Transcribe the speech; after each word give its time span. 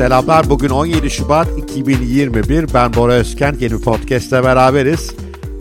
Selamlar. 0.00 0.50
Bugün 0.50 0.68
17 0.68 1.10
Şubat 1.10 1.58
2021. 1.58 2.74
Ben 2.74 2.94
Bora 2.94 3.12
Özkent. 3.12 3.62
Yeni 3.62 3.72
bir 3.72 3.82
podcast'te 3.82 4.44
beraberiz. 4.44 5.14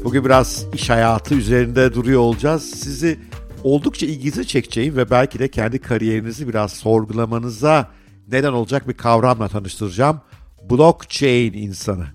Bugün 0.04 0.26
biraz 0.26 0.66
iş 0.74 0.90
hayatı 0.90 1.36
üzerinde 1.36 1.94
duruyor 1.94 2.22
olacağız. 2.22 2.64
Sizi 2.64 3.20
oldukça 3.64 4.06
ilginizi 4.06 4.48
çekeceğim 4.48 4.98
ve 4.98 5.10
belki 5.10 5.40
de 5.40 5.48
kendi 5.48 5.80
kariyerinizi 5.80 6.48
biraz 6.48 6.74
sorgulamanıza 6.74 7.92
neden 8.32 8.54
olacak 8.54 8.88
bir 8.88 8.94
kavramla 8.94 9.48
tanıştıracağım. 9.48 10.22
Blockchain 10.70 11.54
insanı. 11.54 12.06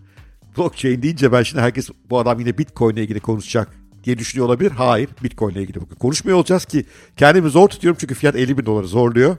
Blockchain 0.58 1.02
deyince 1.02 1.32
ben 1.32 1.42
şimdi 1.42 1.62
herkes 1.62 1.90
bu 2.10 2.18
adam 2.18 2.40
yine 2.40 2.58
Bitcoin 2.58 2.94
ile 2.94 3.02
ilgili 3.02 3.20
konuşacak 3.20 3.68
diye 4.04 4.18
düşünüyor 4.18 4.46
olabilir. 4.46 4.70
Hayır 4.70 5.08
Bitcoin 5.22 5.52
ile 5.52 5.62
ilgili 5.62 5.80
bugün 5.80 5.96
konuşmuyor 5.96 6.38
olacağız 6.38 6.64
ki 6.64 6.84
kendimi 7.16 7.50
zor 7.50 7.68
tutuyorum 7.68 7.98
çünkü 8.00 8.14
fiyat 8.14 8.36
50 8.36 8.58
bin 8.58 8.66
doları 8.66 8.86
zorluyor. 8.86 9.36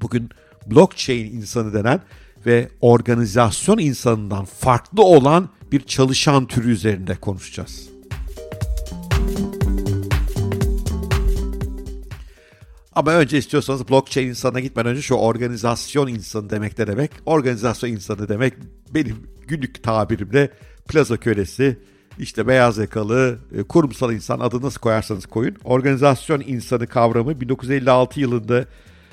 Bugün 0.00 0.30
blockchain 0.70 1.32
insanı 1.32 1.74
denen 1.74 2.00
ve 2.46 2.68
organizasyon 2.80 3.78
insanından 3.78 4.44
farklı 4.44 5.02
olan 5.02 5.48
bir 5.72 5.80
çalışan 5.80 6.46
türü 6.46 6.70
üzerinde 6.72 7.16
konuşacağız. 7.16 7.88
Ama 12.98 13.12
önce 13.12 13.38
istiyorsanız 13.38 13.88
blockchain 13.88 14.28
insanına 14.28 14.60
gitmeden 14.60 14.90
önce 14.90 15.02
şu 15.02 15.14
organizasyon 15.14 16.08
insanı 16.08 16.50
demek 16.50 16.78
ne 16.78 16.86
demek? 16.86 17.10
Organizasyon 17.26 17.90
insanı 17.90 18.28
demek 18.28 18.54
benim 18.94 19.16
günlük 19.48 19.82
tabirimle 19.82 20.50
plaza 20.88 21.16
kölesi, 21.16 21.78
işte 22.18 22.46
beyaz 22.46 22.78
yakalı, 22.78 23.38
e, 23.58 23.62
kurumsal 23.62 24.12
insan 24.12 24.40
adı 24.40 24.62
nasıl 24.62 24.80
koyarsanız 24.80 25.26
koyun. 25.26 25.56
Organizasyon 25.64 26.42
insanı 26.46 26.86
kavramı 26.86 27.40
1956 27.40 28.20
yılında 28.20 28.64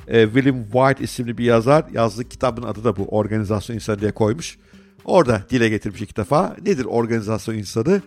e, 0.07 0.25
William 0.25 0.63
White 0.63 1.03
isimli 1.03 1.37
bir 1.37 1.45
yazar 1.45 1.85
yazdığı 1.93 2.29
kitabın 2.29 2.63
adı 2.63 2.83
da 2.83 2.95
bu 2.95 3.05
organizasyon 3.05 3.75
insanı 3.75 3.99
diye 3.99 4.11
koymuş. 4.11 4.57
Orada 5.05 5.43
dile 5.49 5.69
getirmiş 5.69 6.01
ilk 6.01 6.17
defa. 6.17 6.55
Nedir 6.65 6.85
organizasyon 6.85 7.55
insanı? 7.55 8.01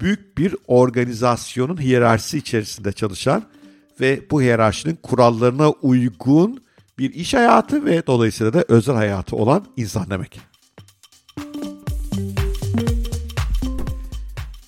Büyük 0.00 0.38
bir 0.38 0.56
organizasyonun 0.66 1.80
hiyerarşisi 1.80 2.38
içerisinde 2.38 2.92
çalışan 2.92 3.42
ve 4.00 4.20
bu 4.30 4.42
hiyerarşinin 4.42 4.98
kurallarına 5.02 5.70
uygun 5.70 6.64
bir 6.98 7.14
iş 7.14 7.34
hayatı 7.34 7.84
ve 7.84 8.06
dolayısıyla 8.06 8.52
da 8.52 8.64
özel 8.68 8.94
hayatı 8.94 9.36
olan 9.36 9.66
insan 9.76 10.10
demek. 10.10 10.40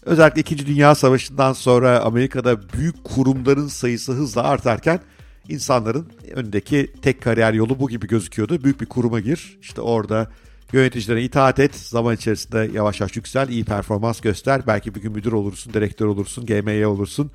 Özellikle 0.03 0.41
2. 0.41 0.67
Dünya 0.67 0.95
Savaşı'ndan 0.95 1.53
sonra 1.53 2.01
Amerika'da 2.01 2.69
büyük 2.69 3.05
kurumların 3.05 3.69
sayısı 3.69 4.13
hızla 4.13 4.43
artarken 4.43 5.01
insanların 5.49 6.07
önündeki 6.35 6.93
tek 7.03 7.23
kariyer 7.23 7.53
yolu 7.53 7.81
bu 7.81 7.89
gibi 7.89 8.07
gözüküyordu. 8.07 8.65
Büyük 8.65 8.81
bir 8.81 8.87
kuruma 8.87 9.21
gir, 9.21 9.59
işte 9.61 9.81
orada 9.81 10.31
yöneticilere 10.73 11.23
itaat 11.23 11.59
et, 11.59 11.75
zaman 11.75 12.15
içerisinde 12.15 12.71
yavaş 12.75 13.01
yavaş 13.01 13.17
yüksel, 13.17 13.49
iyi 13.49 13.65
performans 13.65 14.21
göster. 14.21 14.67
Belki 14.67 14.95
bir 14.95 15.01
gün 15.03 15.13
müdür 15.13 15.33
olursun, 15.33 15.73
direktör 15.73 16.07
olursun, 16.07 16.47
GMY 16.47 16.87
olursun 16.87 17.31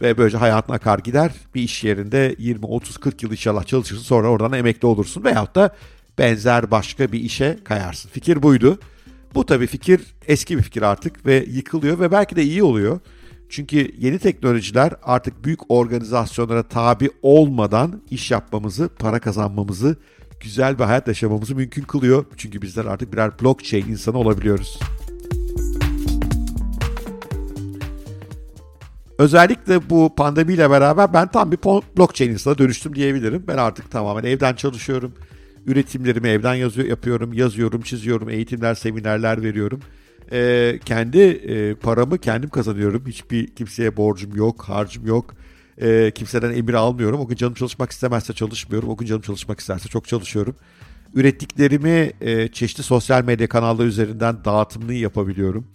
ve 0.00 0.18
böylece 0.18 0.38
hayatın 0.38 0.72
akar 0.72 0.98
gider. 0.98 1.32
Bir 1.54 1.62
iş 1.62 1.84
yerinde 1.84 2.34
20, 2.38 2.66
30, 2.66 2.96
40 2.96 3.22
yıl 3.22 3.30
inşallah 3.30 3.64
çalışırsın 3.64 4.04
sonra 4.04 4.28
oradan 4.28 4.52
emekli 4.52 4.86
olursun 4.86 5.24
veyahut 5.24 5.54
da 5.54 5.74
benzer 6.18 6.70
başka 6.70 7.12
bir 7.12 7.20
işe 7.20 7.58
kayarsın. 7.64 8.08
Fikir 8.08 8.42
buydu. 8.42 8.78
Bu 9.34 9.46
tabii 9.46 9.66
fikir 9.66 10.00
eski 10.26 10.58
bir 10.58 10.62
fikir 10.62 10.82
artık 10.82 11.26
ve 11.26 11.44
yıkılıyor 11.48 12.00
ve 12.00 12.12
belki 12.12 12.36
de 12.36 12.42
iyi 12.42 12.62
oluyor. 12.62 13.00
Çünkü 13.48 13.90
yeni 13.98 14.18
teknolojiler 14.18 14.92
artık 15.02 15.44
büyük 15.44 15.70
organizasyonlara 15.70 16.62
tabi 16.62 17.10
olmadan 17.22 18.02
iş 18.10 18.30
yapmamızı, 18.30 18.88
para 18.98 19.18
kazanmamızı, 19.18 19.96
güzel 20.40 20.78
bir 20.78 20.84
hayat 20.84 21.08
yaşamamızı 21.08 21.54
mümkün 21.54 21.82
kılıyor. 21.82 22.24
Çünkü 22.36 22.62
bizler 22.62 22.84
artık 22.84 23.12
birer 23.12 23.30
blockchain 23.42 23.88
insanı 23.88 24.18
olabiliyoruz. 24.18 24.78
Özellikle 29.18 29.90
bu 29.90 30.14
pandemiyle 30.16 30.70
beraber 30.70 31.12
ben 31.12 31.28
tam 31.28 31.52
bir 31.52 31.58
blockchain 31.98 32.30
insana 32.30 32.58
dönüştüm 32.58 32.94
diyebilirim. 32.94 33.44
Ben 33.48 33.56
artık 33.56 33.90
tamamen 33.90 34.24
evden 34.24 34.54
çalışıyorum. 34.54 35.12
Üretimlerimi 35.66 36.28
evden 36.28 36.54
yazıyor, 36.54 36.88
yapıyorum, 36.88 37.32
yazıyorum, 37.32 37.82
çiziyorum, 37.82 38.30
eğitimler, 38.30 38.74
seminerler 38.74 39.42
veriyorum. 39.42 39.80
Ee, 40.32 40.80
kendi 40.84 41.18
e, 41.18 41.74
paramı 41.74 42.18
kendim 42.18 42.50
kazanıyorum. 42.50 43.04
Hiçbir 43.06 43.46
kimseye 43.46 43.96
borcum 43.96 44.36
yok, 44.36 44.62
harcım 44.62 45.06
yok. 45.06 45.34
Ee, 45.80 46.12
kimseden 46.14 46.54
emir 46.54 46.74
almıyorum. 46.74 47.20
O 47.20 47.28
gün 47.28 47.36
canım 47.36 47.54
çalışmak 47.54 47.90
istemezse 47.90 48.32
çalışmıyorum. 48.32 48.88
O 48.88 48.96
gün 48.96 49.06
canım 49.06 49.22
çalışmak 49.22 49.60
isterse 49.60 49.88
çok 49.88 50.08
çalışıyorum. 50.08 50.56
Ürettiklerimi 51.14 52.12
e, 52.20 52.48
çeşitli 52.48 52.82
sosyal 52.82 53.24
medya 53.24 53.48
kanalları 53.48 53.86
üzerinden 53.86 54.44
dağıtımını 54.44 54.94
yapabiliyorum. 54.94 55.66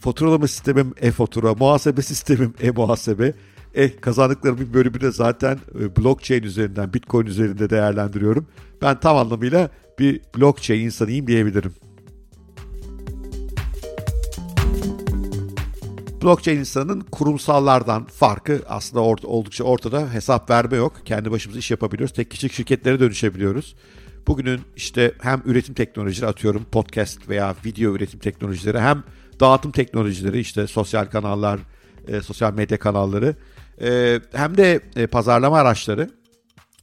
Faturalama 0.00 0.48
sistemim 0.48 0.94
e-fatura, 1.00 1.54
muhasebe 1.54 2.02
sistemim 2.02 2.54
e-muhasebe. 2.60 3.32
E 3.74 3.96
kazandıklarımın 3.96 4.68
bir 4.68 4.74
bölümünü 4.74 5.12
zaten 5.12 5.58
e, 5.80 5.96
blockchain 5.96 6.42
üzerinden, 6.42 6.94
bitcoin 6.94 7.26
üzerinde 7.26 7.70
değerlendiriyorum. 7.70 8.46
Ben 8.82 9.00
tam 9.00 9.16
anlamıyla 9.16 9.70
bir 9.98 10.20
blockchain 10.36 10.80
insanıyım 10.84 11.26
diyebilirim. 11.26 11.74
Blockchain 16.24 16.58
insanının 16.58 17.00
kurumsallardan 17.00 18.04
farkı 18.04 18.62
aslında 18.68 19.02
or- 19.02 19.26
oldukça 19.26 19.64
ortada. 19.64 20.12
Hesap 20.12 20.50
verme 20.50 20.76
yok. 20.76 20.92
Kendi 21.04 21.30
başımıza 21.30 21.58
iş 21.58 21.70
yapabiliyoruz. 21.70 22.14
Tek 22.14 22.30
kişilik 22.30 22.52
şirketlere 22.52 23.00
dönüşebiliyoruz. 23.00 23.74
Bugünün 24.26 24.60
işte 24.76 25.12
hem 25.20 25.42
üretim 25.44 25.74
teknolojileri 25.74 26.30
atıyorum 26.30 26.64
podcast 26.64 27.28
veya 27.28 27.54
video 27.64 27.94
üretim 27.94 28.20
teknolojileri 28.20 28.80
hem 28.80 29.02
dağıtım 29.40 29.72
teknolojileri 29.72 30.40
işte 30.40 30.66
sosyal 30.66 31.06
kanallar, 31.06 31.60
e, 32.08 32.20
sosyal 32.20 32.54
medya 32.54 32.78
kanalları 32.78 33.36
e, 33.80 34.20
hem 34.32 34.56
de 34.56 34.80
e, 34.96 35.06
pazarlama 35.06 35.58
araçları 35.58 36.10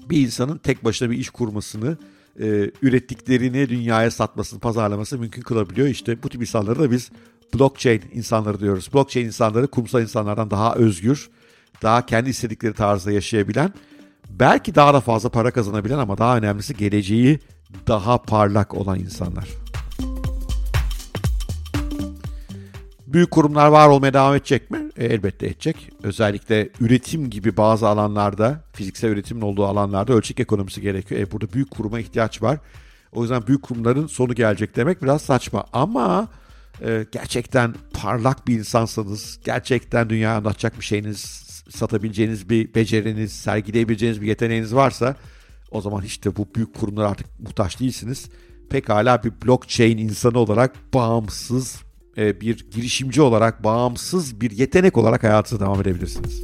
bir 0.10 0.22
insanın 0.22 0.58
tek 0.58 0.86
başına 0.86 1.12
bir 1.12 1.18
iş 1.18 1.30
kurmasını, 1.30 1.98
e, 2.40 2.72
ürettiklerini 2.82 3.70
dünyaya 3.70 4.12
satmasını, 4.12 4.60
pazarlaması 4.60 5.18
mümkün 5.20 5.42
kılabiliyor. 5.42 5.88
İşte 5.88 6.24
bu 6.24 6.30
tip 6.30 6.42
insanları 6.42 6.80
da 6.80 6.92
biz 6.92 7.12
blockchain 7.54 8.02
insanları 8.14 8.60
diyoruz. 8.60 8.90
Blockchain 8.94 9.26
insanları 9.26 9.68
kumsal 9.68 10.02
insanlardan 10.02 10.52
daha 10.52 10.76
özgür, 10.76 11.30
daha 11.82 12.06
kendi 12.06 12.30
istedikleri 12.30 12.74
tarzda 12.74 13.12
yaşayabilen, 13.12 13.74
belki 14.30 14.76
daha 14.76 14.94
da 14.94 15.00
fazla 15.02 15.30
para 15.30 15.52
kazanabilen 15.52 15.98
ama 15.98 16.18
daha 16.18 16.38
önemlisi 16.38 16.78
geleceği 16.78 17.40
daha 17.88 18.18
parlak 18.22 18.74
olan 18.74 19.00
insanlar. 19.00 19.48
Büyük 23.08 23.32
kurumlar 23.32 23.68
var 23.68 23.88
olmaya 23.90 24.14
devam 24.14 24.36
edecek 24.36 24.72
mi? 24.72 24.90
E, 24.98 25.06
elbette 25.06 25.46
edecek. 25.46 25.92
Özellikle 26.04 26.70
üretim 26.80 27.30
gibi 27.30 27.58
bazı 27.58 27.88
alanlarda, 27.88 28.64
fiziksel 28.74 29.10
üretimin 29.10 29.42
olduğu 29.42 29.66
alanlarda 29.66 30.14
ölçek 30.14 30.40
ekonomisi 30.40 30.82
gerekiyor. 30.82 31.22
E, 31.22 31.32
burada 31.32 31.54
büyük 31.54 31.72
kuruma 31.72 32.00
ihtiyaç 32.00 32.42
var. 32.42 32.58
O 33.12 33.22
yüzden 33.22 33.48
büyük 33.48 33.62
kurumların 33.62 34.08
sonu 34.08 34.34
gelecek 34.34 34.76
demek 34.76 35.04
biraz 35.04 35.22
saçma. 35.22 35.66
Ama 35.74 36.28
e, 36.86 37.06
gerçekten 37.12 37.76
parlak 37.94 38.48
bir 38.48 38.60
insansanız, 38.60 39.40
gerçekten 39.44 40.10
dünyaya 40.10 40.38
anlatacak 40.38 40.80
bir 40.80 40.86
şeyiniz, 40.86 41.20
satabileceğiniz 41.70 42.50
bir 42.50 42.76
beceriniz, 42.76 43.32
sergileyebileceğiniz 43.32 44.22
bir 44.22 44.28
yeteneğiniz 44.28 44.76
varsa 44.76 45.16
o 45.72 45.82
zaman 45.82 46.04
işte 46.04 46.36
bu 46.36 46.48
büyük 46.56 46.76
kurumlar 46.76 47.06
artık 47.06 47.40
muhtaç 47.40 47.80
değilsiniz. 47.80 48.30
Pekala 48.70 49.24
bir 49.24 49.32
blockchain 49.46 49.98
insanı 49.98 50.40
olarak 50.40 50.94
bağımsız 50.94 51.82
e, 52.18 52.42
bir 52.42 52.72
girişimci 52.72 53.22
olarak, 53.22 53.64
bağımsız 53.64 54.42
bir 54.42 54.52
yetenek 54.52 54.98
olarak 54.98 55.24
hayatınıza 55.24 55.66
devam 55.66 55.82
edebilirsiniz. 55.82 56.44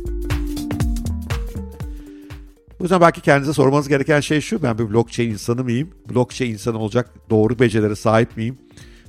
Bu 2.79 2.83
yüzden 2.83 3.01
belki 3.01 3.21
kendinize 3.21 3.53
sormanız 3.53 3.87
gereken 3.87 4.19
şey 4.19 4.41
şu. 4.41 4.63
Ben 4.63 4.77
bir 4.77 4.89
blockchain 4.89 5.29
insanı 5.29 5.63
mıyım? 5.63 5.89
Blockchain 6.09 6.51
insanı 6.51 6.79
olacak 6.79 7.13
doğru 7.29 7.59
becerilere 7.59 7.95
sahip 7.95 8.37
miyim? 8.37 8.57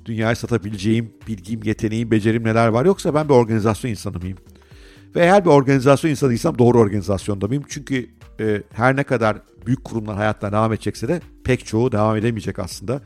Dünyayı 0.08 0.36
satabileceğim 0.36 1.12
bilgim, 1.28 1.60
yeteneğim, 1.64 2.10
becerim 2.10 2.44
neler 2.44 2.68
var? 2.68 2.84
Yoksa 2.84 3.14
ben 3.14 3.28
bir 3.28 3.34
organizasyon 3.34 3.90
insanı 3.90 4.18
mıyım? 4.18 4.38
Ve 5.14 5.20
eğer 5.20 5.44
bir 5.44 5.50
organizasyon 5.50 6.10
insanıysam 6.10 6.58
doğru 6.58 6.78
organizasyonda 6.78 7.46
mıyım? 7.46 7.64
Çünkü 7.68 8.08
e, 8.40 8.62
her 8.72 8.96
ne 8.96 9.02
kadar 9.02 9.36
büyük 9.66 9.84
kurumlar 9.84 10.16
hayatlarına 10.16 10.56
devam 10.56 10.72
edecekse 10.72 11.08
de 11.08 11.20
pek 11.44 11.66
çoğu 11.66 11.92
devam 11.92 12.16
edemeyecek 12.16 12.58
aslında. 12.58 13.00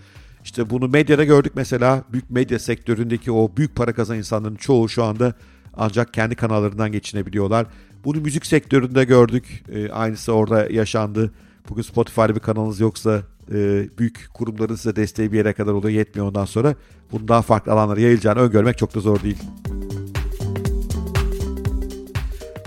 İşte 0.44 0.70
bunu 0.70 0.88
medyada 0.88 1.24
gördük 1.24 1.52
mesela 1.56 2.04
büyük 2.12 2.30
medya 2.30 2.58
sektöründeki 2.58 3.32
o 3.32 3.56
büyük 3.56 3.76
para 3.76 3.92
kazanan 3.92 4.18
insanların 4.18 4.56
çoğu 4.56 4.88
şu 4.88 5.04
anda 5.04 5.34
ancak 5.74 6.14
kendi 6.14 6.34
kanallarından 6.34 6.92
geçinebiliyorlar. 6.92 7.66
Bunu 8.04 8.20
müzik 8.20 8.46
sektöründe 8.46 9.04
gördük. 9.04 9.64
E, 9.72 9.90
aynısı 9.90 10.32
orada 10.32 10.66
yaşandı. 10.70 11.32
Bugün 11.68 11.82
Spotify'da 11.82 12.34
bir 12.34 12.40
kanalınız 12.40 12.80
yoksa 12.80 13.22
e, 13.52 13.88
büyük 13.98 14.28
kurumların 14.34 14.74
size 14.74 14.96
desteği 14.96 15.32
bir 15.32 15.36
yere 15.36 15.52
kadar 15.52 15.72
oluyor 15.72 15.98
yetmiyor 15.98 16.28
ondan 16.28 16.44
sonra. 16.44 16.74
Bunun 17.12 17.28
daha 17.28 17.42
farklı 17.42 17.72
alanlara 17.72 18.00
yayılacağını 18.00 18.38
öngörmek 18.38 18.78
çok 18.78 18.94
da 18.94 19.00
zor 19.00 19.22
değil. 19.22 19.38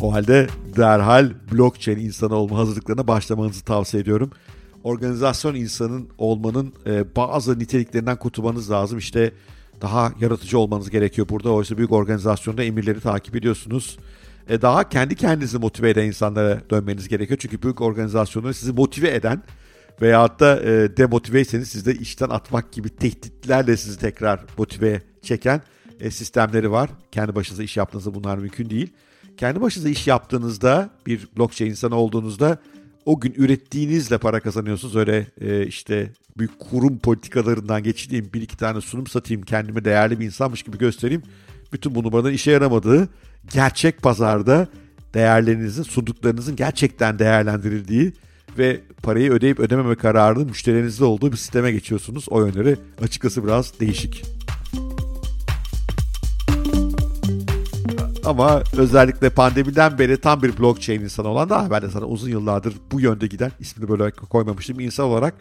O 0.01 0.13
halde 0.13 0.47
derhal 0.75 1.31
blockchain 1.51 2.00
insanı 2.00 2.36
olma 2.36 2.57
hazırlıklarına 2.57 3.07
başlamanızı 3.07 3.65
tavsiye 3.65 4.03
ediyorum. 4.03 4.31
organizasyon 4.83 5.56
insanın 5.56 6.09
olmanın 6.18 6.74
e, 6.86 7.15
bazı 7.15 7.59
niteliklerinden 7.59 8.18
kurtulmanız 8.18 8.71
lazım. 8.71 8.97
İşte 8.97 9.31
daha 9.81 10.12
yaratıcı 10.19 10.59
olmanız 10.59 10.89
gerekiyor 10.89 11.30
burada. 11.30 11.51
Oysa 11.51 11.77
büyük 11.77 11.92
organizasyonda 11.92 12.63
emirleri 12.63 13.00
takip 13.00 13.36
ediyorsunuz. 13.36 13.97
E, 14.50 14.62
daha 14.62 14.89
kendi 14.89 15.15
kendinizi 15.15 15.57
motive 15.57 15.89
eden 15.89 16.06
insanlara 16.06 16.62
dönmeniz 16.69 17.07
gerekiyor. 17.07 17.39
Çünkü 17.42 17.62
büyük 17.62 17.81
organizasyonları 17.81 18.53
sizi 18.53 18.74
motive 18.74 19.15
eden 19.15 19.44
veyahut 20.01 20.39
da 20.39 20.62
e, 20.62 20.97
demotiveyseniz 20.97 21.68
sizi 21.68 21.86
de 21.86 21.95
işten 21.95 22.30
atmak 22.30 22.71
gibi 22.71 22.89
tehditlerle 22.89 23.77
sizi 23.77 24.00
tekrar 24.00 24.39
motive 24.57 25.01
çeken 25.21 25.62
e, 26.00 26.12
sistemleri 26.12 26.71
var. 26.71 26.89
Kendi 27.12 27.36
başınıza 27.36 27.63
iş 27.63 27.77
yaptığınızda 27.77 28.13
bunlar 28.13 28.38
mümkün 28.38 28.69
değil. 28.69 28.94
Kendi 29.38 29.62
başınıza 29.62 29.89
iş 29.89 30.07
yaptığınızda 30.07 30.89
bir 31.07 31.27
blockchain 31.38 31.69
insanı 31.69 31.95
olduğunuzda 31.95 32.57
o 33.06 33.19
gün 33.19 33.33
ürettiğinizle 33.38 34.18
para 34.18 34.39
kazanıyorsunuz. 34.39 34.95
Öyle 34.95 35.27
e, 35.42 35.68
işte 35.68 36.12
büyük 36.38 36.59
kurum 36.59 37.00
politikalarından 37.00 37.83
geçtiğim 37.83 38.30
bir 38.33 38.42
iki 38.42 38.57
tane 38.57 38.81
sunum 38.81 39.07
satayım 39.07 39.42
kendime 39.42 39.86
değerli 39.86 40.19
bir 40.19 40.25
insanmış 40.25 40.63
gibi 40.63 40.77
göstereyim. 40.77 41.24
Bütün 41.74 41.95
bu 41.95 42.03
numaraların 42.03 42.33
işe 42.33 42.51
yaramadığı 42.51 43.09
gerçek 43.53 44.01
pazarda 44.01 44.68
değerlerinizin 45.13 45.83
sunduklarınızın 45.83 46.56
gerçekten 46.56 47.19
değerlendirildiği 47.19 48.13
ve 48.57 48.81
parayı 49.03 49.31
ödeyip 49.31 49.59
ödememe 49.59 49.95
kararının 49.95 50.47
müşterilerinizde 50.47 51.06
olduğu 51.06 51.31
bir 51.31 51.38
sisteme 51.38 51.71
geçiyorsunuz. 51.71 52.25
O 52.30 52.45
yönleri 52.45 52.77
açıkçası 53.01 53.44
biraz 53.44 53.80
değişik. 53.80 54.24
Ama 58.25 58.63
özellikle 58.77 59.30
pandemiden 59.30 60.00
beri 60.00 60.18
tam 60.18 60.42
bir 60.44 60.57
blockchain 60.57 61.01
insanı 61.01 61.27
olan 61.27 61.50
da 61.50 61.68
ben 61.71 61.81
de 61.81 61.89
sana 61.89 62.06
uzun 62.06 62.30
yıllardır 62.30 62.74
bu 62.92 63.01
yönde 63.01 63.27
giden 63.27 63.51
ismini 63.59 63.89
böyle 63.89 64.12
koymamıştım 64.12 64.80
insan 64.80 65.06
olarak 65.06 65.33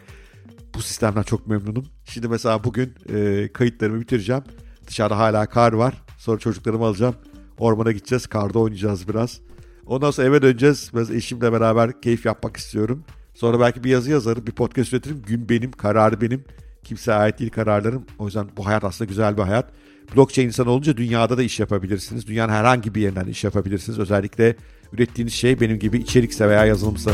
bu 0.75 0.81
sistemden 0.81 1.23
çok 1.23 1.47
memnunum. 1.47 1.85
Şimdi 2.05 2.27
mesela 2.27 2.63
bugün 2.63 2.93
e, 3.13 3.49
kayıtlarımı 3.53 4.01
bitireceğim. 4.01 4.43
Dışarıda 4.87 5.17
hala 5.17 5.45
kar 5.45 5.73
var. 5.73 5.93
Sonra 6.17 6.39
çocuklarımı 6.39 6.85
alacağım. 6.85 7.15
Ormana 7.59 7.91
gideceğiz. 7.91 8.27
Karda 8.27 8.59
oynayacağız 8.59 9.07
biraz. 9.07 9.39
Ondan 9.85 10.11
sonra 10.11 10.27
eve 10.27 10.41
döneceğiz. 10.41 10.91
Biraz 10.93 11.11
eşimle 11.11 11.51
beraber 11.51 12.01
keyif 12.01 12.25
yapmak 12.25 12.57
istiyorum. 12.57 13.03
Sonra 13.33 13.59
belki 13.59 13.83
bir 13.83 13.89
yazı 13.89 14.11
yazarım, 14.11 14.47
bir 14.47 14.51
podcast 14.51 14.93
üretirim. 14.93 15.21
Gün 15.27 15.49
benim, 15.49 15.71
kararı 15.71 16.21
benim. 16.21 16.43
Kimseye 16.83 17.17
ait 17.17 17.39
değil 17.39 17.51
kararlarım. 17.51 18.05
O 18.19 18.25
yüzden 18.25 18.47
bu 18.57 18.65
hayat 18.65 18.83
aslında 18.83 19.09
güzel 19.09 19.37
bir 19.37 19.41
hayat. 19.41 19.71
Blockchain 20.15 20.47
insan 20.47 20.67
olunca 20.67 20.97
dünyada 20.97 21.37
da 21.37 21.43
iş 21.43 21.59
yapabilirsiniz. 21.59 22.27
Dünyanın 22.27 22.53
herhangi 22.53 22.95
bir 22.95 23.01
yerinden 23.01 23.25
iş 23.25 23.43
yapabilirsiniz. 23.43 23.99
Özellikle 23.99 24.55
ürettiğiniz 24.93 25.33
şey 25.33 25.59
benim 25.59 25.79
gibi 25.79 25.97
içerikse 25.97 26.49
veya 26.49 26.65
yazılımsa. 26.65 27.11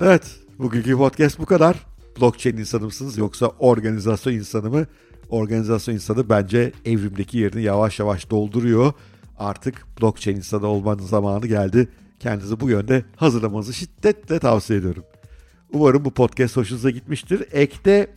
Evet, 0.00 0.36
bugünkü 0.58 0.96
podcast 0.96 1.38
bu 1.38 1.46
kadar. 1.46 1.86
Blockchain 2.20 2.56
insanı 2.56 2.84
mısınız 2.84 3.18
yoksa 3.18 3.46
organizasyon 3.46 4.32
insanı 4.32 4.70
mı? 4.70 4.86
Organizasyon 5.30 5.94
insanı 5.94 6.28
bence 6.28 6.72
evrimdeki 6.84 7.38
yerini 7.38 7.62
yavaş 7.62 7.98
yavaş 7.98 8.30
dolduruyor. 8.30 8.92
Artık 9.38 9.86
blockchain 10.00 10.36
insanı 10.36 10.66
olmanın 10.66 11.02
zamanı 11.02 11.46
geldi. 11.46 11.88
Kendinizi 12.20 12.60
bu 12.60 12.70
yönde 12.70 13.04
hazırlamanızı 13.16 13.72
şiddetle 13.72 14.38
tavsiye 14.38 14.78
ediyorum. 14.78 15.04
Umarım 15.72 16.04
bu 16.04 16.10
podcast 16.10 16.56
hoşunuza 16.56 16.90
gitmiştir. 16.90 17.44
Ekte 17.52 18.10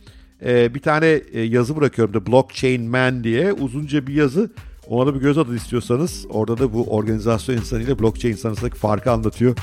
e, 0.44 0.74
bir 0.74 0.80
tane 0.80 1.06
e, 1.06 1.40
yazı 1.40 1.76
bırakıyorum 1.76 2.14
da 2.14 2.26
Blockchain 2.26 2.82
Man 2.82 3.24
diye 3.24 3.52
uzunca 3.52 4.06
bir 4.06 4.14
yazı. 4.14 4.50
Ona 4.88 5.06
da 5.06 5.14
bir 5.14 5.20
göz 5.20 5.38
atın 5.38 5.56
istiyorsanız. 5.56 6.26
Orada 6.30 6.58
da 6.58 6.72
bu 6.72 6.84
organizasyon 6.84 7.56
insanı 7.56 7.82
ile 7.82 7.98
blockchain 7.98 8.32
insanı 8.32 8.52
arasındaki 8.52 8.78
farkı 8.78 9.12
anlatıyor. 9.12 9.56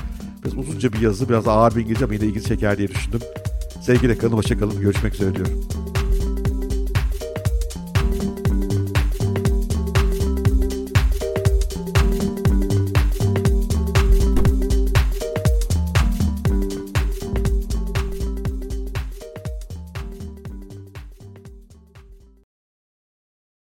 Biraz 0.44 0.58
uzunca 0.58 0.92
bir 0.92 1.00
yazı, 1.00 1.28
biraz 1.28 1.48
ağır 1.48 1.76
bir 1.76 1.80
İngilizce 1.80 2.04
ama 2.04 2.14
yine 2.14 2.26
ilgi 2.26 2.42
çeker 2.42 2.78
diye 2.78 2.88
düşündüm. 2.88 3.20
Sevgiyle 3.82 4.18
kalın, 4.18 4.32
hoşça 4.32 4.58
kalın. 4.58 4.80
Görüşmek 4.80 5.14
üzere 5.14 5.34
diyorum. 5.34 5.81